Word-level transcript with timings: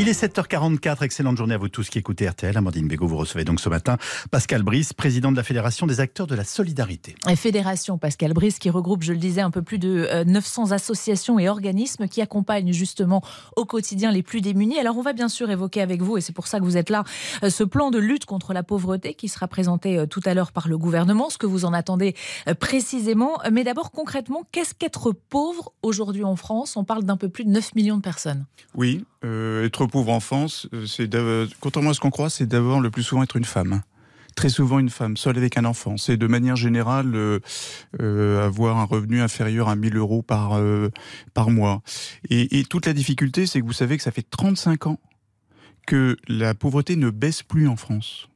Il 0.00 0.08
est 0.08 0.12
7h44, 0.12 1.02
excellente 1.02 1.36
journée 1.36 1.54
à 1.54 1.58
vous 1.58 1.68
tous 1.68 1.88
qui 1.88 1.98
écoutez 1.98 2.28
RTL. 2.28 2.56
Amandine 2.56 2.86
Bégaud, 2.86 3.08
vous 3.08 3.16
recevez 3.16 3.42
donc 3.42 3.58
ce 3.58 3.68
matin 3.68 3.96
Pascal 4.30 4.62
Brice, 4.62 4.92
président 4.92 5.32
de 5.32 5.36
la 5.36 5.42
Fédération 5.42 5.88
des 5.88 5.98
acteurs 5.98 6.28
de 6.28 6.36
la 6.36 6.44
solidarité. 6.44 7.16
Fédération 7.34 7.98
Pascal 7.98 8.32
Brice 8.32 8.60
qui 8.60 8.70
regroupe, 8.70 9.02
je 9.02 9.12
le 9.12 9.18
disais, 9.18 9.40
un 9.40 9.50
peu 9.50 9.60
plus 9.60 9.80
de 9.80 10.06
900 10.24 10.70
euh, 10.70 10.74
associations 10.76 11.40
et 11.40 11.48
organismes 11.48 12.06
qui 12.06 12.22
accompagnent 12.22 12.72
justement 12.72 13.24
au 13.56 13.64
quotidien 13.64 14.12
les 14.12 14.22
plus 14.22 14.40
démunis. 14.40 14.78
Alors 14.78 14.96
on 14.96 15.02
va 15.02 15.14
bien 15.14 15.28
sûr 15.28 15.50
évoquer 15.50 15.80
avec 15.82 16.00
vous, 16.00 16.16
et 16.16 16.20
c'est 16.20 16.32
pour 16.32 16.46
ça 16.46 16.60
que 16.60 16.64
vous 16.64 16.76
êtes 16.76 16.90
là, 16.90 17.02
euh, 17.42 17.50
ce 17.50 17.64
plan 17.64 17.90
de 17.90 17.98
lutte 17.98 18.24
contre 18.24 18.52
la 18.52 18.62
pauvreté 18.62 19.14
qui 19.14 19.26
sera 19.26 19.48
présenté 19.48 19.98
euh, 19.98 20.06
tout 20.06 20.22
à 20.26 20.32
l'heure 20.32 20.52
par 20.52 20.68
le 20.68 20.78
gouvernement, 20.78 21.28
ce 21.28 21.38
que 21.38 21.46
vous 21.46 21.64
en 21.64 21.72
attendez 21.72 22.14
précisément. 22.60 23.38
Mais 23.50 23.64
d'abord 23.64 23.90
concrètement, 23.90 24.44
qu'est-ce 24.52 24.74
qu'être 24.74 25.10
pauvre 25.10 25.72
aujourd'hui 25.82 26.22
en 26.22 26.36
France? 26.36 26.76
On 26.76 26.84
parle 26.84 27.02
d'un 27.02 27.16
peu 27.16 27.28
plus 27.28 27.44
de 27.44 27.50
9 27.50 27.74
millions 27.74 27.96
de 27.96 28.02
personnes. 28.02 28.46
Oui, 28.76 29.04
euh, 29.24 29.66
être 29.66 29.87
pauvre 29.88 30.12
en 30.12 30.20
France, 30.20 30.68
euh, 30.72 30.86
c'est 30.86 31.10
contrairement 31.60 31.90
à 31.90 31.94
ce 31.94 32.00
qu'on 32.00 32.10
croit, 32.10 32.30
c'est 32.30 32.46
d'abord 32.46 32.80
le 32.80 32.90
plus 32.90 33.02
souvent 33.02 33.22
être 33.22 33.36
une 33.36 33.44
femme 33.44 33.82
très 34.36 34.50
souvent 34.50 34.78
une 34.78 34.88
femme, 34.88 35.16
seule 35.16 35.36
avec 35.36 35.58
un 35.58 35.64
enfant. 35.64 35.96
C'est 35.96 36.16
de 36.16 36.26
manière 36.28 36.54
générale 36.54 37.12
euh, 37.16 38.46
avoir 38.46 38.78
un 38.78 38.84
revenu 38.84 39.20
inférieur 39.20 39.68
à 39.68 39.74
1000 39.74 39.96
euros 39.96 40.22
par, 40.22 40.60
par 41.34 41.50
mois. 41.50 41.82
Et, 42.30 42.62
toute 42.62 42.86
la 42.86 42.92
difficulté, 42.92 43.46
c'est 43.46 43.60
que 43.60 43.66
vous 43.66 43.72
savez 43.72 43.96
que 43.96 44.02
ça 44.04 44.12
fait 44.12 44.22
35 44.30 44.86
ans 44.86 45.00
que 45.88 46.16
la 46.28 46.54
pauvreté 46.54 46.94
ne 46.94 47.10
baisse 47.10 47.42
plus 47.42 47.66
en 47.66 47.74
France. 47.74 48.28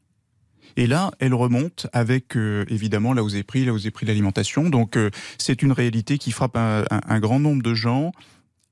Et 0.77 0.89
là, 0.89 1.13
elle 1.21 1.35
remonte 1.35 1.87
avec 1.93 2.35
évidemment 2.35 3.13
la 3.13 3.23
hausse 3.23 3.35
des 3.35 3.45
prix, 3.45 3.65
la 3.65 3.73
hausse 3.73 3.85
des 3.85 3.93
prix 3.93 4.05
de 4.05 4.11
l'alimentation. 4.11 4.71
Donc 4.71 4.99
c'est 5.39 5.63
une 5.63 5.71
réalité 5.71 6.19
qui 6.19 6.33
frappe 6.33 6.57
un, 6.57 6.83
un, 6.91 7.21
grand 7.21 7.39
nombre 7.39 7.63
de 7.63 7.75
gens, 7.75 8.11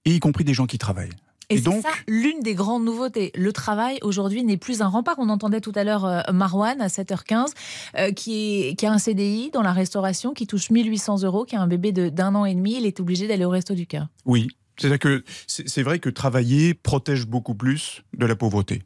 y 0.04 0.18
compris 0.18 0.42
des 0.42 0.54
gens 0.54 0.66
qui 0.66 0.78
travaillent. 0.78 1.10
Et, 1.50 1.58
c'est 1.58 1.80
ça 1.82 1.90
l'une 2.08 2.40
des 2.40 2.54
grandes 2.54 2.84
nouveautés. 2.84 3.32
Le 3.34 3.52
travail 3.52 3.98
aujourd'hui 4.02 4.44
n'est 4.44 4.56
plus 4.56 4.82
un 4.82 4.88
rempart. 4.88 5.16
On 5.18 5.28
entendait 5.28 5.60
tout 5.60 5.72
à 5.74 5.84
l'heure 5.84 6.04
euh, 6.04 6.20
Marwan 6.32 6.80
à 6.80 6.86
7h15 6.86 7.48
euh, 7.96 8.12
qui, 8.12 8.62
est, 8.62 8.74
qui 8.76 8.86
a 8.86 8.92
un 8.92 8.98
CDI 8.98 9.50
dans 9.52 9.62
la 9.62 9.72
restauration 9.72 10.32
qui 10.32 10.46
touche 10.46 10.70
1800 10.70 11.22
euros, 11.22 11.44
qui 11.44 11.56
a 11.56 11.60
un 11.60 11.66
bébé 11.66 11.92
d'un 11.92 12.34
an 12.34 12.44
et 12.44 12.54
demi. 12.54 12.76
Il 12.78 12.86
est 12.86 13.00
obligé 13.00 13.26
d'aller 13.26 13.44
au 13.44 13.50
resto 13.50 13.74
du 13.74 13.86
cœur. 13.86 14.08
Oui, 14.24 14.48
que 14.98 15.24
c'est 15.46 15.82
vrai 15.82 15.98
que 15.98 16.08
travailler 16.08 16.74
protège 16.74 17.26
beaucoup 17.26 17.54
plus 17.54 18.02
de 18.16 18.26
la 18.26 18.36
pauvreté, 18.36 18.82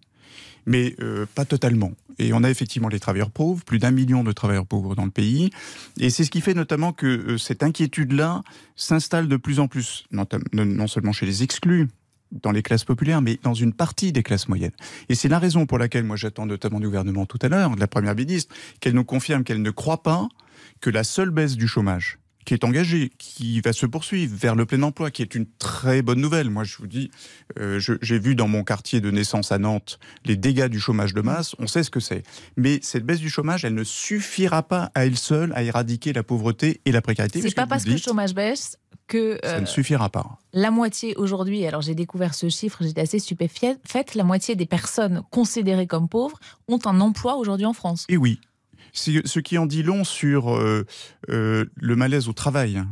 mais 0.67 0.95
euh, 1.01 1.27
pas 1.35 1.45
totalement. 1.45 1.92
Et 2.19 2.33
on 2.33 2.42
a 2.42 2.51
effectivement 2.51 2.89
les 2.89 3.01
travailleurs 3.01 3.31
pauvres, 3.31 3.65
plus 3.65 3.79
d'un 3.79 3.91
million 3.91 4.25
de 4.25 4.33
travailleurs 4.33 4.67
pauvres 4.67 4.95
dans 4.95 5.05
le 5.05 5.11
pays, 5.11 5.51
et 5.98 6.11
c'est 6.11 6.25
ce 6.25 6.31
qui 6.31 6.41
fait 6.41 6.55
notamment 6.55 6.92
que 6.92 7.37
cette 7.37 7.62
inquiétude-là 7.62 8.42
s'installe 8.77 9.29
de 9.29 9.37
plus 9.37 9.61
en 9.61 9.69
plus, 9.69 10.05
non 10.12 10.87
seulement 10.87 11.12
chez 11.12 11.27
les 11.27 11.42
exclus, 11.42 11.89
dans 12.42 12.50
les 12.50 12.62
classes 12.62 12.84
populaires, 12.84 13.22
mais 13.22 13.38
dans 13.42 13.54
une 13.54 13.72
partie 13.72 14.12
des 14.12 14.22
classes 14.22 14.48
moyennes. 14.48 14.72
Et 15.08 15.14
c'est 15.14 15.28
la 15.28 15.38
raison 15.38 15.66
pour 15.66 15.78
laquelle 15.78 16.04
moi 16.04 16.16
j'attends 16.16 16.46
notamment 16.46 16.80
du 16.80 16.86
gouvernement 16.86 17.27
tout 17.27 17.38
à 17.42 17.48
l'heure, 17.48 17.74
de 17.74 17.80
la 17.80 17.86
Première 17.86 18.14
ministre, 18.14 18.54
qu'elle 18.80 18.94
nous 18.94 19.04
confirme 19.04 19.44
qu'elle 19.44 19.62
ne 19.62 19.70
croit 19.70 20.02
pas 20.02 20.28
que 20.80 20.90
la 20.90 21.05
seule 21.05 21.30
baisse 21.30 21.56
du 21.56 21.68
chômage 21.68 22.18
qui 22.44 22.55
est 22.55 22.64
engagée, 22.64 23.10
qui 23.18 23.60
va 23.60 23.72
se 23.72 23.86
poursuivre 23.86 24.36
vers 24.36 24.55
le 24.55 24.66
plein 24.66 24.82
emploi, 24.82 25.10
qui 25.10 25.22
est 25.22 25.34
une 25.34 25.46
très 25.58 26.02
bonne 26.02 26.20
nouvelle. 26.20 26.50
Moi, 26.50 26.64
je 26.64 26.77
vous 26.77 26.86
dis, 26.86 27.10
euh, 27.58 27.80
j'ai 27.80 28.18
vu 28.18 28.34
dans 28.34 28.48
mon 28.48 28.64
quartier 28.64 29.00
de 29.00 29.10
naissance 29.10 29.52
à 29.52 29.58
Nantes 29.58 29.98
les 30.24 30.36
dégâts 30.36 30.66
du 30.66 30.78
chômage 30.78 31.14
de 31.14 31.20
masse. 31.20 31.55
On 31.58 31.66
sait 31.66 31.82
ce 31.82 31.90
que 31.90 32.00
c'est. 32.00 32.22
Mais 32.56 32.80
cette 32.82 33.05
baisse 33.05 33.20
du 33.20 33.30
chômage, 33.30 33.64
elle 33.64 33.74
ne 33.74 33.84
suffira 33.84 34.62
pas 34.62 34.90
à 34.94 35.06
elle 35.06 35.16
seule 35.16 35.52
à 35.55 35.62
éradiquer 35.62 36.12
la 36.12 36.22
pauvreté 36.22 36.80
et 36.84 36.92
la 36.92 37.00
précarité. 37.00 37.40
C'est 37.40 37.55
pas 37.55 37.66
parce 37.66 37.84
que 37.84 37.90
le 37.90 37.96
chômage 37.96 38.34
baisse 38.34 38.78
que 39.06 39.38
ça 39.42 39.60
ne 39.60 39.64
euh, 39.64 39.66
suffira 39.66 40.08
pas. 40.08 40.38
La 40.52 40.70
moitié 40.70 41.14
aujourd'hui, 41.16 41.66
alors 41.66 41.83
j'ai 41.83 41.94
découvert 41.94 42.34
ce 42.34 42.48
chiffre, 42.48 42.78
j'étais 42.83 43.02
assez 43.02 43.19
stupéfaite, 43.19 44.14
la 44.14 44.24
moitié 44.24 44.56
des 44.56 44.67
personnes 44.67 45.23
considérées 45.30 45.86
comme 45.86 46.08
pauvres 46.08 46.39
ont 46.68 46.79
un 46.84 47.01
emploi 47.01 47.36
aujourd'hui 47.36 47.67
en 47.67 47.73
France. 47.73 48.06
Et 48.08 48.17
oui, 48.17 48.40
ce 48.95 49.39
qui 49.40 49.58
en 49.58 49.67
dit 49.67 49.83
long 49.83 50.05
sur 50.05 50.55
euh, 50.55 50.86
euh, 51.29 51.67
le 51.77 51.96
malaise 51.96 52.29
au 52.29 52.33
travail. 52.33 52.83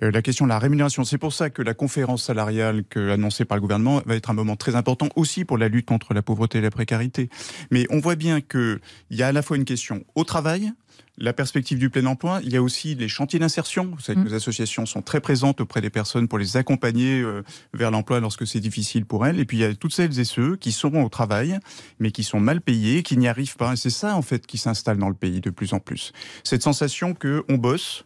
La 0.00 0.22
question 0.22 0.44
de 0.46 0.50
la 0.50 0.58
rémunération. 0.58 1.04
C'est 1.04 1.18
pour 1.18 1.32
ça 1.32 1.50
que 1.50 1.62
la 1.62 1.74
conférence 1.74 2.24
salariale 2.24 2.84
que, 2.88 3.10
annoncée 3.10 3.44
par 3.44 3.56
le 3.56 3.60
gouvernement 3.60 4.02
va 4.06 4.14
être 4.14 4.30
un 4.30 4.34
moment 4.34 4.56
très 4.56 4.76
important 4.76 5.08
aussi 5.16 5.44
pour 5.44 5.58
la 5.58 5.68
lutte 5.68 5.86
contre 5.86 6.14
la 6.14 6.22
pauvreté 6.22 6.58
et 6.58 6.60
la 6.60 6.70
précarité. 6.70 7.28
Mais 7.70 7.86
on 7.90 7.98
voit 7.98 8.16
bien 8.16 8.40
qu'il 8.40 8.80
y 9.10 9.22
a 9.22 9.28
à 9.28 9.32
la 9.32 9.42
fois 9.42 9.56
une 9.56 9.64
question 9.64 10.04
au 10.14 10.24
travail, 10.24 10.72
la 11.18 11.32
perspective 11.32 11.78
du 11.78 11.90
plein 11.90 12.06
emploi. 12.06 12.40
Il 12.42 12.52
y 12.52 12.56
a 12.56 12.62
aussi 12.62 12.94
les 12.94 13.08
chantiers 13.08 13.38
d'insertion. 13.38 13.90
Vous 13.94 14.00
savez 14.00 14.20
que 14.20 14.24
nos 14.24 14.32
mm. 14.32 14.36
associations 14.36 14.86
sont 14.86 15.02
très 15.02 15.20
présentes 15.20 15.60
auprès 15.60 15.80
des 15.80 15.90
personnes 15.90 16.28
pour 16.28 16.38
les 16.38 16.56
accompagner 16.56 17.20
euh, 17.20 17.42
vers 17.74 17.90
l'emploi 17.90 18.20
lorsque 18.20 18.46
c'est 18.46 18.60
difficile 18.60 19.04
pour 19.04 19.26
elles. 19.26 19.38
Et 19.38 19.44
puis 19.44 19.58
il 19.58 19.60
y 19.60 19.64
a 19.64 19.74
toutes 19.74 19.92
celles 19.92 20.18
et 20.18 20.24
ceux 20.24 20.56
qui 20.56 20.72
seront 20.72 21.04
au 21.04 21.08
travail, 21.08 21.58
mais 21.98 22.10
qui 22.10 22.24
sont 22.24 22.40
mal 22.40 22.60
payés, 22.60 23.02
qui 23.02 23.16
n'y 23.18 23.28
arrivent 23.28 23.56
pas. 23.56 23.74
Et 23.74 23.76
c'est 23.76 23.90
ça 23.90 24.16
en 24.16 24.22
fait 24.22 24.46
qui 24.46 24.58
s'installe 24.58 24.98
dans 24.98 25.08
le 25.08 25.14
pays 25.14 25.40
de 25.40 25.50
plus 25.50 25.72
en 25.74 25.78
plus. 25.78 26.12
Cette 26.42 26.62
sensation 26.62 27.14
que 27.14 27.44
on 27.48 27.56
bosse, 27.56 28.04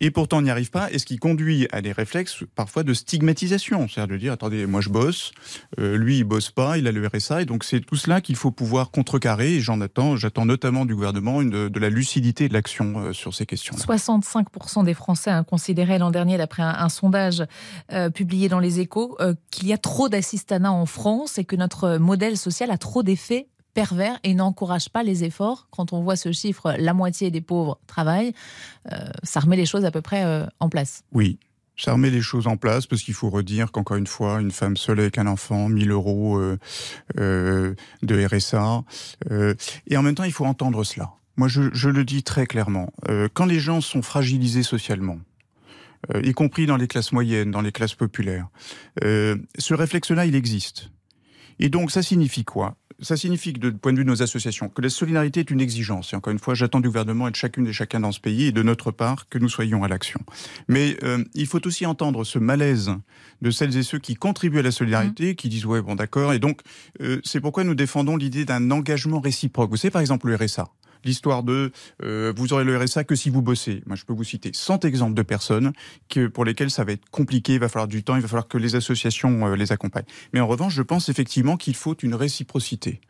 et 0.00 0.10
pourtant 0.10 0.42
n'y 0.42 0.50
arrive 0.50 0.70
pas, 0.70 0.90
et 0.90 0.98
ce 0.98 1.06
qui 1.06 1.16
conduit 1.16 1.68
à 1.72 1.80
des 1.80 1.92
réflexes 1.92 2.44
parfois 2.54 2.82
de 2.82 2.94
stigmatisation, 2.94 3.88
c'est-à-dire 3.88 4.14
de 4.14 4.18
dire 4.18 4.32
attendez, 4.32 4.66
moi 4.66 4.80
je 4.80 4.88
bosse, 4.88 5.32
euh, 5.78 5.96
lui 5.96 6.18
il 6.18 6.24
bosse 6.24 6.50
pas, 6.50 6.78
il 6.78 6.86
a 6.86 6.92
le 6.92 7.06
RSA, 7.06 7.42
et 7.42 7.44
donc 7.44 7.64
c'est 7.64 7.80
tout 7.80 7.96
cela 7.96 8.20
qu'il 8.20 8.36
faut 8.36 8.50
pouvoir 8.50 8.90
contrecarrer, 8.90 9.54
et 9.54 9.60
j'en 9.60 9.80
attends, 9.80 10.16
j'attends 10.16 10.46
notamment 10.46 10.84
du 10.84 10.94
gouvernement 10.94 11.42
une, 11.42 11.68
de, 11.68 11.78
la 11.78 11.90
lucidité 11.90 12.48
de 12.48 12.54
l'action 12.54 12.98
euh, 12.98 13.12
sur 13.12 13.34
ces 13.34 13.46
questions. 13.46 13.74
65% 13.76 14.84
des 14.84 14.94
Français 14.94 15.32
ont 15.32 15.44
considéré 15.44 15.98
l'an 15.98 16.10
dernier, 16.10 16.38
d'après 16.38 16.62
un, 16.62 16.88
sondage 16.88 17.44
euh, 17.92 18.10
publié 18.10 18.48
dans 18.48 18.58
les 18.60 18.80
Échos, 18.80 19.16
qu'il 19.50 19.68
y 19.68 19.72
a 19.72 19.78
trop 19.78 20.08
d'assistanat 20.08 20.72
en 20.72 20.86
France 20.86 21.38
et 21.38 21.44
que 21.44 21.56
notre 21.56 21.96
modèle 21.96 22.36
social 22.36 22.70
a 22.70 22.78
trop 22.78 23.02
d'effets 23.02 23.48
pervers 23.74 24.18
et 24.22 24.34
n'encourage 24.34 24.88
pas 24.88 25.02
les 25.02 25.24
efforts. 25.24 25.68
Quand 25.70 25.92
on 25.92 26.02
voit 26.02 26.16
ce 26.16 26.32
chiffre, 26.32 26.74
la 26.78 26.94
moitié 26.94 27.30
des 27.30 27.40
pauvres 27.40 27.78
travaillent, 27.86 28.32
euh, 28.92 28.96
ça 29.22 29.40
remet 29.40 29.56
les 29.56 29.66
choses 29.66 29.84
à 29.84 29.90
peu 29.90 30.00
près 30.00 30.24
euh, 30.24 30.46
en 30.60 30.68
place. 30.68 31.04
Oui, 31.12 31.38
ça 31.76 31.92
remet 31.92 32.10
les 32.10 32.22
choses 32.22 32.46
en 32.46 32.56
place 32.56 32.86
parce 32.86 33.02
qu'il 33.02 33.14
faut 33.14 33.30
redire 33.30 33.72
qu'encore 33.72 33.96
une 33.96 34.06
fois, 34.06 34.40
une 34.40 34.52
femme 34.52 34.76
seule 34.76 35.00
avec 35.00 35.18
un 35.18 35.26
enfant, 35.26 35.68
1000 35.68 35.90
euros 35.90 36.38
euh, 36.38 37.74
de 38.02 38.26
RSA. 38.26 38.84
et 39.88 39.96
en 39.96 40.02
même 40.02 40.14
temps, 40.14 40.24
il 40.24 40.32
faut 40.32 40.46
entendre 40.46 40.84
cela. 40.84 41.10
Moi, 41.36 41.48
je, 41.48 41.62
je 41.72 41.88
le 41.88 42.04
dis 42.04 42.22
très 42.22 42.46
clairement. 42.46 42.92
quand 43.32 43.44
les 43.44 43.58
gens 43.58 43.80
sont 43.80 44.02
fragilisés 44.02 44.62
socialement, 44.62 45.18
y 46.22 46.32
compris 46.32 46.66
dans 46.66 46.76
les 46.76 46.86
classes 46.86 47.10
moyennes, 47.10 47.50
dans 47.50 47.60
les 47.60 47.72
classes 47.72 47.96
populaires, 47.96 48.46
ce 49.02 49.74
réflexe-là, 49.74 50.26
il 50.26 50.36
existe. 50.36 50.90
Et 51.58 51.68
donc, 51.68 51.90
ça 51.90 52.02
signifie 52.02 52.44
quoi? 52.44 52.76
Ça 53.00 53.16
signifie 53.16 53.52
que, 53.52 53.58
de 53.58 53.70
point 53.70 53.92
de 53.92 53.98
vue 53.98 54.04
de 54.04 54.10
nos 54.10 54.22
associations, 54.22 54.68
que 54.68 54.80
la 54.80 54.88
solidarité 54.88 55.40
est 55.40 55.50
une 55.50 55.60
exigence. 55.60 56.12
Et 56.12 56.16
encore 56.16 56.32
une 56.32 56.38
fois, 56.38 56.54
j'attends 56.54 56.80
du 56.80 56.88
gouvernement 56.88 57.26
et 57.26 57.30
de 57.30 57.36
chacune 57.36 57.66
et 57.66 57.72
chacun 57.72 58.00
dans 58.00 58.12
ce 58.12 58.20
pays 58.20 58.46
et 58.46 58.52
de 58.52 58.62
notre 58.62 58.92
part 58.92 59.28
que 59.28 59.38
nous 59.38 59.48
soyons 59.48 59.82
à 59.82 59.88
l'action. 59.88 60.20
Mais 60.68 60.96
euh, 61.02 61.24
il 61.34 61.46
faut 61.46 61.66
aussi 61.66 61.86
entendre 61.86 62.24
ce 62.24 62.38
malaise 62.38 62.92
de 63.42 63.50
celles 63.50 63.76
et 63.76 63.82
ceux 63.82 63.98
qui 63.98 64.14
contribuent 64.14 64.60
à 64.60 64.62
la 64.62 64.70
solidarité, 64.70 65.32
mmh. 65.32 65.34
qui 65.34 65.48
disent 65.48 65.66
ouais 65.66 65.82
bon 65.82 65.96
d'accord. 65.96 66.32
Et 66.32 66.38
donc 66.38 66.60
euh, 67.00 67.20
c'est 67.24 67.40
pourquoi 67.40 67.64
nous 67.64 67.74
défendons 67.74 68.16
l'idée 68.16 68.44
d'un 68.44 68.70
engagement 68.70 69.20
réciproque. 69.20 69.70
Vous 69.70 69.76
savez 69.76 69.90
par 69.90 70.00
exemple 70.00 70.28
le 70.28 70.36
RSA 70.36 70.68
l'histoire 71.04 71.42
de 71.42 71.72
euh, 72.02 72.32
vous 72.36 72.52
aurez 72.52 72.64
le 72.64 72.76
RSA 72.76 73.04
que 73.04 73.14
si 73.14 73.30
vous 73.30 73.42
bossez. 73.42 73.82
Moi, 73.86 73.96
je 73.96 74.04
peux 74.04 74.12
vous 74.12 74.24
citer 74.24 74.50
100 74.52 74.84
exemples 74.84 75.14
de 75.14 75.22
personnes 75.22 75.72
que, 76.08 76.26
pour 76.26 76.44
lesquelles 76.44 76.70
ça 76.70 76.84
va 76.84 76.92
être 76.92 77.08
compliqué, 77.10 77.54
il 77.54 77.60
va 77.60 77.68
falloir 77.68 77.88
du 77.88 78.02
temps, 78.02 78.16
il 78.16 78.22
va 78.22 78.28
falloir 78.28 78.48
que 78.48 78.58
les 78.58 78.74
associations 78.74 79.46
euh, 79.46 79.56
les 79.56 79.72
accompagnent. 79.72 80.04
Mais 80.32 80.40
en 80.40 80.46
revanche, 80.46 80.74
je 80.74 80.82
pense 80.82 81.08
effectivement 81.08 81.56
qu'il 81.56 81.74
faut 81.74 81.96
une 82.02 82.14
réciprocité 82.14 83.00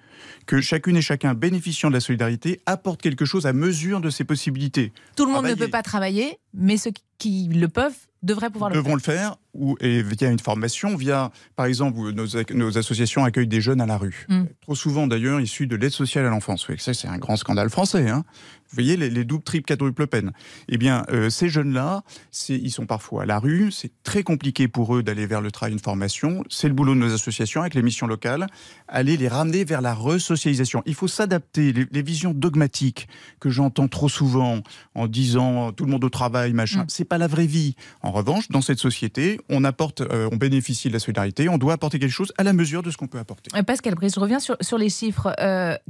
que 0.47 0.61
chacune 0.61 0.97
et 0.97 1.03
chacun 1.03 1.35
bénéficiant 1.35 1.89
de 1.89 1.95
la 1.95 2.01
solidarité 2.01 2.61
apporte 2.67 3.03
quelque 3.03 3.25
chose 3.25 3.47
à 3.47 3.53
mesure 3.53 4.01
de 4.01 4.11
ses 4.11 4.25
possibilités. 4.25 4.93
Tout 5.17 5.27
le 5.27 5.33
monde 5.33 5.47
ne 5.47 5.55
peut 5.55 5.69
pas 5.69 5.83
travailler, 5.83 6.39
mais 6.53 6.77
ceux 6.77 6.93
qui 7.19 7.49
le 7.49 7.69
peuvent 7.69 7.97
devraient 8.23 8.51
pouvoir 8.51 8.71
le 8.71 8.77
devront 8.77 8.95
le 8.95 9.01
faire 9.01 9.37
ou 9.55 9.77
et 9.81 10.03
via 10.03 10.31
une 10.31 10.39
formation, 10.39 10.97
via 10.97 11.31
par 11.57 11.67
exemple 11.67 11.99
nos, 12.13 12.27
nos 12.55 12.79
associations 12.79 13.25
accueillent 13.25 13.47
des 13.47 13.61
jeunes 13.61 13.81
à 13.81 13.87
la 13.87 13.97
rue, 13.97 14.27
mm. 14.29 14.45
trop 14.61 14.75
souvent 14.75 15.07
d'ailleurs 15.07 15.41
issus 15.41 15.67
de 15.67 15.77
l'aide 15.77 15.91
sociale 15.91 16.27
à 16.27 16.31
l'enfance. 16.31 16.69
Oui, 16.69 16.77
ça 16.79 16.95
c'est 16.95 17.09
un 17.09 17.19
grand 17.19 17.37
scandale 17.37 17.71
français. 17.71 18.09
Hein. 18.09 18.25
Vous 18.75 18.83
voyez 18.83 18.97
les, 18.97 19.09
les 19.09 19.25
doubles, 19.25 19.45
triples, 19.45 19.67
quadruples 19.67 20.09
peines. 20.09 20.33
Eh 20.69 20.79
bien, 20.79 21.05
euh, 21.11 21.31
ces 21.31 21.49
jeunes-là, 21.49 22.03
ils 22.49 22.73
sont 22.73 22.87
parfois 22.87 23.23
à 23.23 23.27
la 23.27 23.39
rue. 23.39 23.71
C'est 23.71 23.93
très 24.03 24.25
compliqué 24.25 24.67
pour 24.67 24.97
eux 24.97 25.03
d'aller 25.05 25.27
vers 25.27 25.41
le 25.41 25.53
travail, 25.53 25.75
une 25.75 25.79
formation. 25.79 26.43
C'est 26.49 26.67
le 26.67 26.75
boulot 26.75 26.95
de 26.95 26.99
nos 26.99 27.15
associations 27.15 27.61
avec 27.61 27.75
les 27.75 27.83
missions 27.83 28.09
locales, 28.09 28.49
aller 28.89 29.17
les 29.17 29.29
ramener 29.29 29.65
vers 29.65 29.81
la 29.81 29.95
resocialisation. 29.95 30.83
Il 30.87 30.95
faut 30.95 31.07
s'adapter. 31.07 31.73
Les, 31.73 31.87
les, 31.91 32.03
visions 32.03 32.35
dogmatiques 32.35 33.09
que 33.41 33.49
j'entends 33.49 33.89
trop 33.89 34.09
souvent 34.09 34.61
en 34.95 35.07
disant 35.07 35.73
tout 35.73 35.85
le 35.85 35.91
monde 35.91 36.05
au 36.05 36.11
travail, 36.11 36.53
machin, 36.53 36.83
mm. 36.83 36.89
c'est 36.89 37.05
pas 37.05 37.17
la 37.17 37.29
vraie 37.29 37.47
vie. 37.47 37.77
En 38.03 38.11
revanche, 38.11 38.49
dans 38.49 38.61
cette 38.61 38.79
société, 38.79 39.41
on 39.49 39.65
apporte, 39.65 40.03
on 40.03 40.37
bénéficie 40.37 40.89
de 40.89 40.93
la 40.93 40.99
solidarité, 40.99 41.49
on 41.49 41.59
doit 41.59 41.75
apporter 41.75 41.99
quelque 41.99 42.11
chose 42.11 42.33
à 42.39 42.43
la 42.43 42.53
mesure 42.53 42.83
de 42.83 42.91
ce 42.91 42.97
qu'on 42.97 43.07
peut 43.07 43.19
apporter. 43.19 43.51
Pascal 43.63 43.95
Brice, 43.95 44.15
je 44.15 44.21
reviens 44.21 44.41
sur, 44.41 44.57
sur 44.61 44.79
les 44.79 44.89
chiffres. 44.89 45.35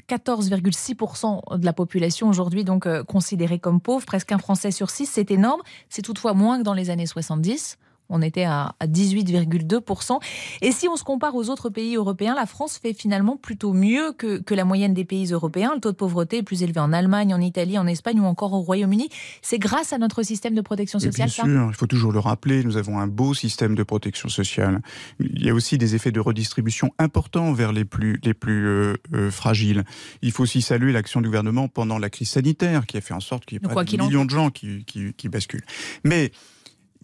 14,6% 0.08 1.58
de 1.58 1.64
la 1.64 1.72
population 1.72 2.28
aujourd'hui 2.28 2.64
donc 2.64 2.88
considérée 3.04 3.58
comme 3.58 3.80
pauvre, 3.80 4.04
presque 4.04 4.32
un 4.32 4.38
Français 4.38 4.70
sur 4.70 4.90
six, 4.90 5.06
c'est 5.06 5.30
énorme. 5.30 5.60
C'est 5.88 6.02
toutefois 6.02 6.34
moins 6.34 6.58
que 6.58 6.64
dans 6.64 6.74
les 6.74 6.90
années 6.90 7.06
70. 7.06 7.78
On 8.10 8.20
était 8.20 8.44
à 8.44 8.74
18,2%. 8.82 10.18
Et 10.62 10.72
si 10.72 10.88
on 10.88 10.96
se 10.96 11.04
compare 11.04 11.34
aux 11.34 11.48
autres 11.48 11.70
pays 11.70 11.96
européens, 11.96 12.34
la 12.34 12.46
France 12.46 12.78
fait 12.78 12.92
finalement 12.92 13.36
plutôt 13.36 13.72
mieux 13.72 14.12
que, 14.12 14.38
que, 14.38 14.54
la 14.54 14.64
moyenne 14.64 14.94
des 14.94 15.04
pays 15.04 15.32
européens. 15.32 15.72
Le 15.74 15.80
taux 15.80 15.90
de 15.90 15.96
pauvreté 15.96 16.38
est 16.38 16.42
plus 16.42 16.62
élevé 16.62 16.80
en 16.80 16.92
Allemagne, 16.92 17.34
en 17.34 17.40
Italie, 17.40 17.78
en 17.78 17.86
Espagne 17.86 18.20
ou 18.20 18.24
encore 18.24 18.52
au 18.52 18.60
Royaume-Uni. 18.60 19.08
C'est 19.42 19.58
grâce 19.58 19.92
à 19.92 19.98
notre 19.98 20.22
système 20.22 20.54
de 20.54 20.60
protection 20.60 20.98
sociale. 20.98 21.28
bien 21.28 21.44
sûr, 21.44 21.68
il 21.70 21.74
faut 21.74 21.86
toujours 21.86 22.12
le 22.12 22.18
rappeler, 22.18 22.62
nous 22.62 22.76
avons 22.76 22.98
un 22.98 23.06
beau 23.06 23.34
système 23.34 23.74
de 23.74 23.82
protection 23.82 24.28
sociale. 24.28 24.80
Il 25.18 25.44
y 25.44 25.50
a 25.50 25.54
aussi 25.54 25.78
des 25.78 25.94
effets 25.94 26.12
de 26.12 26.20
redistribution 26.20 26.92
importants 26.98 27.52
vers 27.52 27.72
les 27.72 27.84
plus, 27.84 28.20
les 28.22 28.34
plus 28.34 28.66
euh, 28.66 28.94
euh, 29.14 29.30
fragiles. 29.30 29.84
Il 30.22 30.32
faut 30.32 30.42
aussi 30.42 30.62
saluer 30.62 30.92
l'action 30.92 31.20
du 31.20 31.28
gouvernement 31.28 31.68
pendant 31.68 31.98
la 31.98 32.10
crise 32.10 32.30
sanitaire 32.30 32.86
qui 32.86 32.96
a 32.96 33.00
fait 33.00 33.14
en 33.14 33.20
sorte 33.20 33.44
qu'il 33.46 33.56
y 33.56 33.64
ait 33.64 33.68
près 33.68 33.84
de 33.84 34.02
millions 34.02 34.24
de 34.24 34.30
gens 34.30 34.50
qui, 34.50 34.84
qui, 34.84 35.14
qui 35.14 35.28
basculent. 35.28 35.64
Mais 36.04 36.32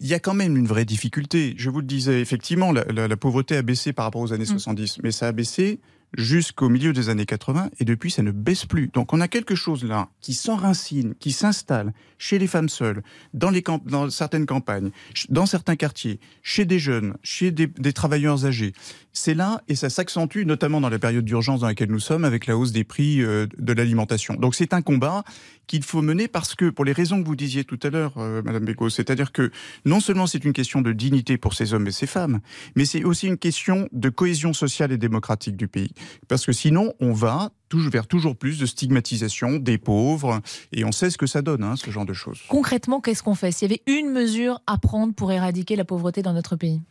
il 0.01 0.07
y 0.07 0.15
a 0.15 0.19
quand 0.19 0.33
même 0.33 0.57
une 0.57 0.65
vraie 0.65 0.83
difficulté. 0.83 1.53
Je 1.57 1.69
vous 1.69 1.79
le 1.79 1.85
disais, 1.85 2.21
effectivement, 2.21 2.71
la, 2.71 3.17
pauvreté 3.17 3.55
a 3.55 3.61
baissé 3.61 3.93
par 3.93 4.05
rapport 4.05 4.21
aux 4.21 4.33
années 4.33 4.45
70, 4.45 4.97
mm. 4.97 5.01
mais 5.03 5.11
ça 5.11 5.27
a 5.27 5.31
baissé 5.31 5.79
jusqu'au 6.17 6.69
milieu 6.69 6.93
des 6.93 7.09
années 7.09 7.25
80 7.25 7.69
et 7.79 7.85
depuis 7.85 8.11
ça 8.11 8.23
ne 8.23 8.31
baisse 8.31 8.65
plus. 8.65 8.89
Donc 8.93 9.13
on 9.13 9.21
a 9.21 9.27
quelque 9.27 9.55
chose 9.55 9.83
là 9.83 10.09
qui 10.19 10.33
s'enracine, 10.33 11.15
qui 11.19 11.31
s'installe 11.31 11.93
chez 12.17 12.37
les 12.37 12.47
femmes 12.47 12.69
seules, 12.69 13.01
dans, 13.33 13.49
les 13.49 13.63
dans 13.85 14.09
certaines 14.09 14.45
campagnes, 14.45 14.91
dans 15.29 15.45
certains 15.45 15.75
quartiers, 15.75 16.19
chez 16.43 16.65
des 16.65 16.79
jeunes, 16.79 17.15
chez 17.23 17.51
des, 17.51 17.67
des 17.67 17.93
travailleurs 17.93 18.45
âgés. 18.45 18.73
C'est 19.13 19.33
là 19.33 19.61
et 19.67 19.75
ça 19.75 19.89
s'accentue 19.89 20.45
notamment 20.45 20.81
dans 20.81 20.89
la 20.89 20.99
période 20.99 21.25
d'urgence 21.25 21.61
dans 21.61 21.67
laquelle 21.67 21.91
nous 21.91 21.99
sommes 21.99 22.25
avec 22.25 22.45
la 22.45 22.57
hausse 22.57 22.71
des 22.71 22.83
prix 22.83 23.21
euh, 23.21 23.47
de 23.57 23.73
l'alimentation. 23.73 24.35
Donc 24.35 24.55
c'est 24.55 24.73
un 24.73 24.81
combat 24.81 25.23
qu'il 25.67 25.83
faut 25.83 26.01
mener 26.01 26.27
parce 26.27 26.53
que, 26.55 26.69
pour 26.69 26.83
les 26.83 26.91
raisons 26.91 27.21
que 27.21 27.25
vous 27.25 27.35
disiez 27.35 27.63
tout 27.63 27.79
à 27.83 27.89
l'heure, 27.89 28.13
euh, 28.17 28.41
Madame 28.43 28.65
Bégaud, 28.65 28.89
c'est-à-dire 28.89 29.31
que 29.31 29.51
non 29.85 29.99
seulement 29.99 30.27
c'est 30.27 30.43
une 30.43 30.51
question 30.51 30.81
de 30.81 30.91
dignité 30.91 31.37
pour 31.37 31.53
ces 31.53 31.73
hommes 31.73 31.87
et 31.87 31.91
ces 31.91 32.07
femmes, 32.07 32.41
mais 32.75 32.83
c'est 32.83 33.03
aussi 33.05 33.27
une 33.27 33.37
question 33.37 33.87
de 33.93 34.09
cohésion 34.09 34.51
sociale 34.53 34.91
et 34.91 34.97
démocratique 34.97 35.55
du 35.55 35.69
pays. 35.69 35.93
Parce 36.27 36.45
que 36.45 36.51
sinon, 36.51 36.93
on 36.99 37.13
va 37.13 37.51
vers 37.73 38.07
toujours 38.07 38.35
plus 38.35 38.59
de 38.59 38.65
stigmatisation 38.65 39.57
des 39.57 39.77
pauvres, 39.77 40.41
et 40.71 40.83
on 40.83 40.91
sait 40.91 41.09
ce 41.09 41.17
que 41.17 41.27
ça 41.27 41.41
donne, 41.41 41.63
hein, 41.63 41.75
ce 41.75 41.89
genre 41.89 42.05
de 42.05 42.13
choses. 42.13 42.41
Concrètement, 42.49 42.99
qu'est-ce 42.99 43.23
qu'on 43.23 43.35
fait? 43.35 43.51
S'il 43.51 43.71
y 43.71 43.73
avait 43.73 43.99
une 43.99 44.09
mesure 44.09 44.61
à 44.67 44.77
prendre 44.77 45.13
pour 45.13 45.31
éradiquer 45.31 45.75
la 45.75 45.85
pauvreté 45.85 46.21
dans 46.21 46.33
notre 46.33 46.55
pays? 46.55 46.81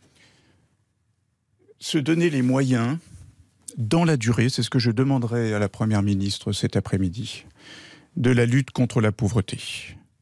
Se 1.79 1.97
donner 1.97 2.29
les 2.29 2.41
moyens 2.41 2.97
dans 3.77 4.05
la 4.05 4.17
durée, 4.17 4.49
c'est 4.49 4.63
ce 4.63 4.69
que 4.69 4.79
je 4.79 4.91
demanderai 4.91 5.53
à 5.53 5.59
la 5.59 5.69
Première 5.69 6.03
ministre 6.03 6.51
cet 6.51 6.75
après-midi 6.75 7.45
de 8.17 8.31
la 8.31 8.45
lutte 8.45 8.71
contre 8.71 9.01
la 9.01 9.11
pauvreté. 9.11 9.59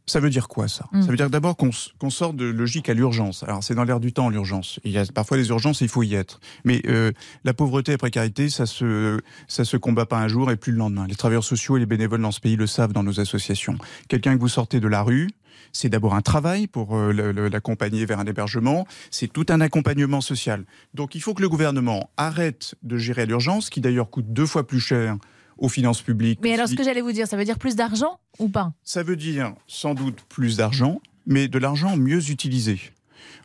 Ça 0.09 0.19
veut 0.19 0.29
dire 0.29 0.47
quoi 0.47 0.67
ça? 0.67 0.85
Mm. 0.91 1.01
Ça 1.03 1.07
veut 1.09 1.17
dire 1.17 1.29
d'abord 1.29 1.55
qu'on 1.55 2.09
sort 2.09 2.33
de 2.33 2.45
logique 2.45 2.89
à 2.89 2.93
l'urgence. 2.93 3.43
Alors 3.43 3.63
c'est 3.63 3.75
dans 3.75 3.83
l'air 3.83 3.99
du 3.99 4.11
temps 4.11 4.29
l'urgence. 4.29 4.79
Il 4.83 4.91
y 4.91 4.97
a 4.97 5.05
parfois 5.05 5.37
des 5.37 5.49
urgences 5.49 5.81
et 5.81 5.85
il 5.85 5.89
faut 5.89 6.03
y 6.03 6.15
être. 6.15 6.39
Mais 6.65 6.81
euh, 6.87 7.11
la 7.43 7.53
pauvreté 7.53 7.91
et 7.91 7.93
la 7.93 7.99
précarité, 7.99 8.49
ça 8.49 8.65
se 8.65 9.19
ça 9.47 9.65
se 9.65 9.77
combat 9.77 10.05
pas 10.05 10.17
un 10.17 10.27
jour 10.27 10.49
et 10.51 10.55
plus 10.55 10.71
le 10.71 10.79
lendemain. 10.79 11.05
Les 11.07 11.15
travailleurs 11.15 11.43
sociaux 11.43 11.77
et 11.77 11.79
les 11.79 11.85
bénévoles 11.85 12.21
dans 12.21 12.31
ce 12.31 12.39
pays 12.39 12.55
le 12.55 12.67
savent 12.67 12.93
dans 12.93 13.03
nos 13.03 13.19
associations. 13.19 13.77
Quelqu'un 14.07 14.35
que 14.35 14.41
vous 14.41 14.47
sortez 14.49 14.79
de 14.79 14.87
la 14.87 15.03
rue, 15.03 15.29
c'est 15.71 15.89
d'abord 15.89 16.15
un 16.15 16.21
travail 16.21 16.67
pour 16.67 16.97
euh, 16.97 17.11
l'accompagner 17.49 18.05
vers 18.05 18.19
un 18.19 18.25
hébergement, 18.25 18.87
c'est 19.11 19.31
tout 19.31 19.45
un 19.49 19.61
accompagnement 19.61 20.21
social. 20.21 20.65
Donc 20.93 21.15
il 21.15 21.21
faut 21.21 21.33
que 21.33 21.41
le 21.41 21.49
gouvernement 21.49 22.09
arrête 22.17 22.75
de 22.81 22.97
gérer 22.97 23.25
l'urgence, 23.25 23.69
qui 23.69 23.81
d'ailleurs 23.81 24.09
coûte 24.09 24.33
deux 24.33 24.45
fois 24.45 24.65
plus 24.65 24.79
cher 24.79 25.17
aux 25.59 25.69
finances 25.69 26.01
publiques. 26.01 26.39
Mais 26.41 26.53
alors, 26.53 26.67
ce 26.67 26.75
que 26.75 26.83
j'allais 26.83 27.01
vous 27.01 27.11
dire, 27.11 27.27
ça 27.27 27.37
veut 27.37 27.45
dire 27.45 27.59
plus 27.59 27.75
d'argent 27.75 28.19
ou 28.39 28.49
pas? 28.49 28.73
Ça 28.83 29.03
veut 29.03 29.15
dire 29.15 29.53
sans 29.67 29.93
doute 29.93 30.21
plus 30.29 30.57
d'argent, 30.57 31.01
mais 31.25 31.47
de 31.47 31.59
l'argent 31.59 31.97
mieux 31.97 32.29
utilisé. 32.29 32.79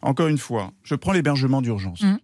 Encore 0.02 0.28
une 0.28 0.38
fois, 0.38 0.72
je 0.82 0.94
prends 0.94 1.12
l'hébergement 1.12 1.62
d'urgence. 1.62 2.02
Mmh. 2.02 2.16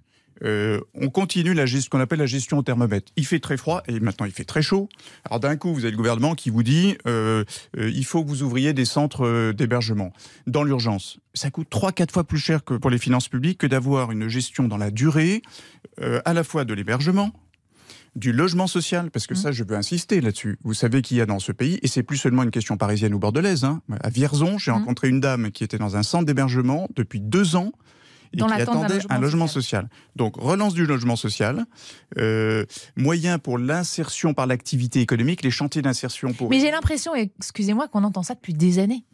Euh, 0.43 0.81
on 0.95 1.11
continue 1.11 1.55
la 1.55 1.67
ce 1.67 1.89
qu'on 1.89 2.01
appelle 2.01 2.19
la 2.19 2.27
gestion 2.27 2.59
au 2.59 2.63
thermomètre. 2.63 3.13
Il 3.17 3.27
fait 3.27 3.41
très 3.41 3.57
froid 3.57 3.83
et 3.87 4.01
maintenant 4.01 4.27
il 4.27 4.33
fait 4.33 4.45
très 4.45 4.63
chaud. 4.63 4.89
Alors 5.25 5.41
d'un 5.41 5.57
coup, 5.57 5.73
vous 5.73 5.81
avez 5.81 5.91
le 5.91 5.97
gouvernement 5.97 6.35
qui 6.35 6.51
vous 6.51 6.63
dit 6.63 6.97
euh, 7.07 7.45
euh, 7.79 7.91
il 7.91 8.05
faut 8.05 8.25
que 8.25 8.29
vous 8.29 8.43
ouvriez 8.43 8.73
des 8.73 8.85
centres 8.85 9.53
d'hébergement 9.53 10.13
dans 10.47 10.65
l'urgence. 10.65 11.19
Ça 11.35 11.51
coûte 11.51 11.69
3-4 11.71 12.11
fois 12.11 12.25
plus 12.25 12.39
cher 12.39 12.65
que 12.65 12.75
pour 12.75 12.91
les 12.91 12.99
finances 12.99 13.29
publiques 13.29 13.59
que 13.59 13.67
d'avoir 13.67 14.13
une 14.13 14.29
gestion 14.29 14.65
dans 14.65 14.79
la 14.79 14.91
durée, 14.91 15.43
à 16.25 16.33
la 16.33 16.45
fois 16.45 16.65
de 16.65 16.73
l'hébergement, 16.73 17.31
du 18.17 18.33
logement 18.33 18.67
social, 18.67 19.11
parce 19.11 19.27
que 19.27 19.35
mmh. 19.35 19.37
ça, 19.37 19.53
je 19.53 19.65
veux 19.65 19.77
insister 19.77 20.21
là-dessus. 20.21 20.59
Vous 20.63 20.75
savez 20.75 21.03
qu'il 21.03 21.17
y 21.17 21.21
a 21.21 21.27
dans 21.27 21.39
ce 21.39 21.53
pays, 21.53 21.79
et 21.83 21.89
c'est 21.89 22.03
plus 22.03 22.17
seulement 22.17 22.43
une 22.43 22.51
question 22.51 22.77
parisienne 22.77 23.15
ou 23.15 23.19
bordelaise. 23.19 23.65
Hein. 23.65 23.83
À 24.03 24.11
Vierzon, 24.11 24.59
j'ai 24.59 24.71
mmh. 24.71 24.75
rencontré 24.75 25.09
une 25.09 25.21
dame 25.21 25.51
qui 25.51 25.65
était 25.65 25.79
dans 25.79 25.97
un 25.97 26.03
centre 26.03 26.27
d'hébergement 26.27 26.89
depuis 26.97 27.21
deux 27.21 27.57
ans 27.57 27.73
et 28.33 28.37
qui 28.37 28.45
attendait 28.45 29.01
un 29.09 29.19
logement, 29.19 29.47
social. 29.47 29.89
Donc 30.17 30.37
relance 30.37 30.75
du 30.75 30.87
logement 30.87 31.17
social, 31.17 31.67
euh, 32.19 32.65
moyen 32.97 33.39
pour 33.39 33.59
l'insertion 33.59 34.35
par 34.35 34.47
l'activité 34.47 35.01
économique, 35.01 35.43
les 35.43 35.51
chantiers 35.51 35.83
d'insertion 35.83 36.33
pour. 36.33 36.49
Mais 36.51 36.61
j'ai 36.61 36.71
l'impression, 36.71 37.15
excusez-moi, 37.15 37.89
qu'on 37.89 38.05
entend 38.05 38.23
ça 38.23 38.35
depuis 38.35 38.55
des 38.55 38.79
années. 38.79 39.05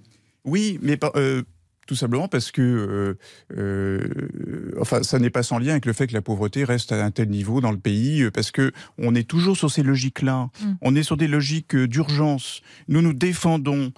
Oui, 0.45 0.79
mais 0.83 0.99
euh, 1.17 1.43
tout 1.87 1.95
simplement 1.95 2.29
parce 2.29 2.51
que, 2.51 2.63
euh, 2.63 3.19
euh, 3.57 4.66
enfin, 4.81 5.03
ça 5.03 5.19
n'est 5.19 5.31
pas 5.31 5.43
sans 5.43 5.59
lien 5.59 5.73
avec 5.73 5.87
le 5.87 5.93
fait 5.93 6.07
que 6.07 6.13
la 6.13 6.23
pauvreté 6.23 6.65
reste 6.65 6.93
à 6.93 7.05
un 7.05 7.11
tel 7.11 7.29
niveau 7.29 7.61
dans 7.61 7.73
le 7.73 7.79
pays, 7.79 8.23
euh, 8.23 8.31
parce 8.31 8.51
que 8.51 8.73
on 8.99 9.15
est 9.15 9.29
toujours 9.29 9.57
sur 9.57 9.71
ces 9.71 9.83
logiques-là. 9.83 10.51
Mm. 10.61 10.73
On 10.83 10.95
est 10.95 11.03
sur 11.03 11.17
des 11.17 11.29
logiques 11.29 11.77
d'urgence. 11.77 12.63
Nous 12.89 13.03
nous 13.03 13.13
défendons 13.13 13.93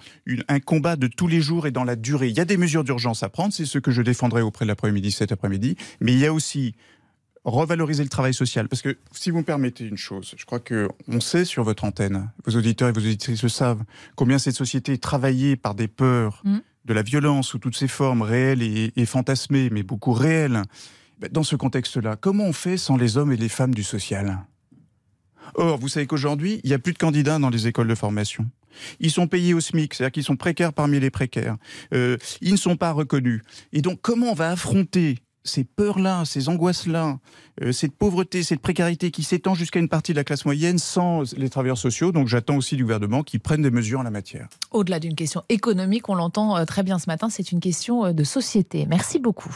un 0.47 0.59
combat 0.59 0.95
de 0.95 1.07
tous 1.07 1.27
les 1.27 1.41
jours 1.41 1.67
et 1.67 1.71
dans 1.71 1.83
la 1.83 1.95
durée. 1.95 2.29
Il 2.29 2.37
y 2.37 2.41
a 2.41 2.45
des 2.45 2.57
mesures 2.57 2.83
d'urgence 2.83 3.23
à 3.23 3.29
prendre, 3.29 3.53
c'est 3.53 3.65
ce 3.65 3.79
que 3.79 3.91
je 3.91 4.01
défendrai 4.01 4.41
auprès 4.41 4.65
de 4.65 4.69
l'après-midi 4.69 5.11
cet 5.11 5.31
après-midi, 5.31 5.75
mais 5.99 6.13
il 6.13 6.19
y 6.19 6.25
a 6.25 6.33
aussi 6.33 6.75
revaloriser 7.45 8.03
le 8.03 8.09
travail 8.09 8.33
social. 8.33 8.67
Parce 8.67 8.81
que 8.81 8.97
si 9.11 9.31
vous 9.31 9.39
me 9.39 9.43
permettez 9.43 9.85
une 9.85 9.97
chose, 9.97 10.35
je 10.37 10.45
crois 10.45 10.59
que 10.59 10.89
on 11.07 11.19
sait 11.19 11.45
sur 11.45 11.63
votre 11.63 11.83
antenne, 11.83 12.29
vos 12.45 12.57
auditeurs 12.57 12.89
et 12.89 12.91
vos 12.91 12.99
auditrices 12.99 13.43
le 13.43 13.49
savent, 13.49 13.83
combien 14.15 14.37
cette 14.37 14.55
société 14.55 14.93
est 14.93 15.03
travaillée 15.03 15.55
par 15.55 15.75
des 15.75 15.87
peurs, 15.87 16.41
mm 16.43 16.59
de 16.89 16.93
la 16.95 17.03
violence 17.03 17.49
sous 17.49 17.59
toutes 17.59 17.77
ses 17.77 17.87
formes, 17.87 18.23
réelles 18.23 18.63
et, 18.63 19.05
fantasmées, 19.05 19.69
mais 19.71 19.83
beaucoup 19.83 20.11
réelles, 20.11 20.63
ben, 21.19 21.29
dans 21.31 21.43
ce 21.43 21.55
contexte-là, 21.55 22.15
comment 22.15 22.45
on 22.45 22.53
fait 22.53 22.77
sans 22.77 22.97
les 22.97 23.15
hommes 23.15 23.31
et 23.31 23.37
les 23.37 23.47
femmes 23.47 23.75
du 23.75 23.83
social? 23.83 24.39
Or, 25.53 25.77
vous 25.77 25.87
savez 25.87 26.07
qu'aujourd'hui, 26.07 26.59
il 26.63 26.69
n'y 26.69 26.73
a 26.73 26.79
plus 26.79 26.93
de 26.93 26.97
candidats 26.97 27.37
dans 27.37 27.51
les 27.51 27.67
écoles 27.67 27.87
de 27.87 27.95
formation. 27.95 28.49
Ils 28.99 29.11
sont 29.11 29.27
payés 29.27 29.53
au 29.53 29.59
SMIC, 29.59 29.93
c'est-à-dire 29.93 30.11
qu'ils 30.11 30.23
sont 30.23 30.35
précaires 30.35 30.73
parmi 30.73 30.99
les 30.99 31.11
précaires. 31.11 31.57
Euh, 31.93 32.17
ils 32.41 32.53
ne 32.53 32.57
sont 32.57 32.75
pas 32.75 32.91
reconnus. 32.91 33.43
Et 33.71 33.81
donc, 33.81 33.99
comment 34.01 34.31
on 34.31 34.35
va 34.35 34.49
affronter 34.49 35.19
ces 35.43 35.63
peurs-là, 35.63 36.25
ces 36.25 36.49
angoisses-là, 36.49 37.19
euh, 37.61 37.71
cette 37.71 37.95
pauvreté, 37.95 38.43
cette 38.43 38.61
précarité 38.61 39.11
qui 39.11 39.23
s'étend 39.23 39.53
jusqu'à 39.53 39.79
une 39.79 39.89
partie 39.89 40.11
de 40.11 40.17
la 40.17 40.23
classe 40.23 40.45
moyenne 40.45 40.77
sans 40.77 41.23
les 41.35 41.49
travailleurs 41.49 41.77
sociaux. 41.77 42.11
Donc 42.11 42.27
j'attends 42.27 42.57
aussi 42.57 42.75
du 42.75 42.83
gouvernement 42.83 43.23
qu'il 43.23 43.39
prenne 43.39 43.61
des 43.61 43.71
mesures 43.71 43.99
en 43.99 44.03
la 44.03 44.11
matière. 44.11 44.47
Au-delà 44.71 44.99
d'une 44.99 45.15
question 45.15 45.43
économique, 45.49 46.09
on 46.09 46.15
l'entend 46.15 46.57
euh, 46.57 46.65
très 46.65 46.83
bien 46.83 46.99
ce 46.99 47.09
matin, 47.09 47.29
c'est 47.29 47.51
une 47.51 47.59
question 47.59 48.05
euh, 48.05 48.13
de 48.13 48.23
société. 48.23 48.85
Merci 48.87 49.19
beaucoup. 49.19 49.55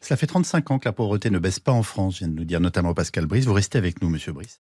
Cela 0.00 0.16
fait 0.16 0.26
35 0.26 0.70
ans 0.70 0.78
que 0.78 0.88
la 0.88 0.92
pauvreté 0.92 1.30
ne 1.30 1.38
baisse 1.38 1.60
pas 1.60 1.72
en 1.72 1.82
France, 1.82 2.18
vient 2.18 2.28
de 2.28 2.34
nous 2.34 2.44
dire 2.44 2.60
notamment 2.60 2.92
Pascal 2.92 3.26
Brice. 3.26 3.46
Vous 3.46 3.54
restez 3.54 3.78
avec 3.78 4.02
nous, 4.02 4.10
Monsieur 4.10 4.32
Brice. 4.32 4.60